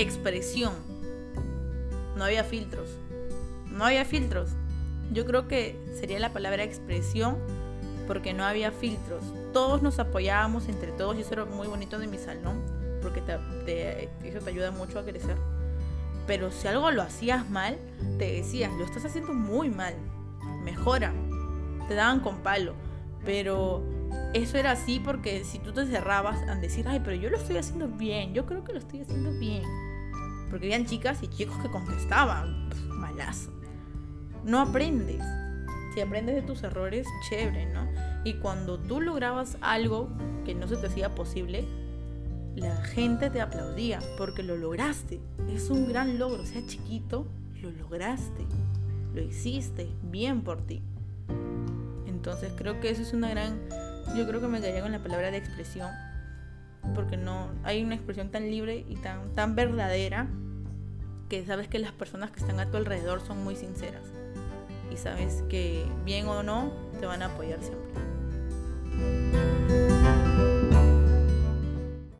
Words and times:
expresión. 0.00 0.72
No 2.16 2.24
había 2.24 2.44
filtros. 2.44 2.88
No 3.66 3.84
había 3.84 4.04
filtros. 4.04 4.50
Yo 5.12 5.24
creo 5.26 5.48
que 5.48 5.76
sería 5.98 6.18
la 6.18 6.32
palabra 6.32 6.62
expresión 6.62 7.36
porque 8.06 8.32
no 8.32 8.44
había 8.44 8.72
filtros. 8.72 9.22
Todos 9.52 9.82
nos 9.82 9.98
apoyábamos 9.98 10.68
entre 10.68 10.92
todos 10.92 11.16
y 11.16 11.20
eso 11.20 11.32
era 11.32 11.44
muy 11.44 11.66
bonito 11.66 11.98
de 11.98 12.06
mi 12.06 12.18
salón 12.18 12.62
porque 13.02 13.20
eso 14.24 14.40
te 14.40 14.50
ayuda 14.50 14.70
mucho 14.70 14.98
a 14.98 15.04
crecer. 15.04 15.36
Pero 16.26 16.50
si 16.50 16.68
algo 16.68 16.90
lo 16.90 17.02
hacías 17.02 17.48
mal, 17.50 17.78
te 18.18 18.32
decías, 18.32 18.72
lo 18.74 18.84
estás 18.84 19.04
haciendo 19.04 19.32
muy 19.32 19.70
mal, 19.70 19.94
mejora. 20.62 21.12
Te 21.88 21.94
daban 21.94 22.20
con 22.20 22.38
palo. 22.38 22.74
Pero 23.24 23.82
eso 24.32 24.56
era 24.58 24.72
así 24.72 25.00
porque 25.00 25.44
si 25.44 25.58
tú 25.58 25.72
te 25.72 25.86
cerrabas 25.86 26.40
a 26.48 26.54
decir, 26.56 26.86
ay, 26.88 27.00
pero 27.04 27.16
yo 27.16 27.30
lo 27.30 27.36
estoy 27.36 27.56
haciendo 27.56 27.88
bien, 27.88 28.32
yo 28.32 28.46
creo 28.46 28.64
que 28.64 28.72
lo 28.72 28.78
estoy 28.78 29.00
haciendo 29.00 29.32
bien. 29.32 29.62
Porque 30.50 30.66
habían 30.66 30.86
chicas 30.86 31.22
y 31.22 31.28
chicos 31.28 31.56
que 31.62 31.70
contestaban, 31.70 32.68
malazo. 32.88 33.52
No 34.44 34.60
aprendes. 34.60 35.22
Si 35.94 36.00
aprendes 36.00 36.34
de 36.36 36.42
tus 36.42 36.62
errores, 36.62 37.06
chévere, 37.28 37.66
¿no? 37.72 37.86
Y 38.24 38.34
cuando 38.34 38.78
tú 38.78 39.00
lograbas 39.00 39.56
algo 39.60 40.10
que 40.44 40.54
no 40.54 40.66
se 40.68 40.76
te 40.76 40.86
hacía 40.86 41.14
posible, 41.14 41.64
la 42.56 42.76
gente 42.84 43.30
te 43.30 43.40
aplaudía 43.40 44.00
porque 44.18 44.42
lo 44.42 44.56
lograste. 44.56 45.20
Es 45.48 45.70
un 45.70 45.88
gran 45.88 46.18
logro, 46.18 46.44
sea 46.44 46.64
chiquito, 46.66 47.26
lo 47.62 47.70
lograste. 47.70 48.46
Lo 49.14 49.22
hiciste 49.22 49.88
bien 50.02 50.42
por 50.42 50.66
ti. 50.66 50.82
Entonces 52.06 52.52
creo 52.56 52.80
que 52.80 52.90
eso 52.90 53.02
es 53.02 53.12
una 53.12 53.30
gran... 53.30 53.60
Yo 54.16 54.26
creo 54.26 54.40
que 54.40 54.48
me 54.48 54.60
quedaría 54.60 54.82
con 54.82 54.92
la 54.92 54.98
palabra 54.98 55.30
de 55.30 55.38
expresión. 55.38 55.90
Porque 56.94 57.16
no 57.16 57.48
hay 57.62 57.82
una 57.82 57.94
expresión 57.94 58.30
tan 58.30 58.50
libre 58.50 58.84
y 58.88 58.96
tan, 58.96 59.32
tan 59.34 59.54
verdadera 59.54 60.28
que 61.28 61.44
sabes 61.46 61.68
que 61.68 61.78
las 61.78 61.92
personas 61.92 62.30
que 62.30 62.40
están 62.40 62.58
a 62.60 62.70
tu 62.70 62.76
alrededor 62.76 63.20
son 63.20 63.42
muy 63.44 63.56
sinceras. 63.56 64.02
Y 64.92 64.96
sabes 64.96 65.44
que 65.48 65.86
bien 66.04 66.26
o 66.26 66.42
no 66.42 66.72
te 66.98 67.06
van 67.06 67.22
a 67.22 67.26
apoyar 67.26 67.60
siempre. 67.62 67.90